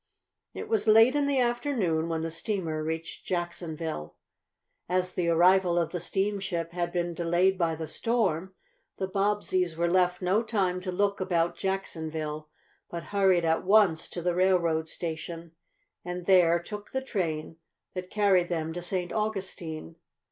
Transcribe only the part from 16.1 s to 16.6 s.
there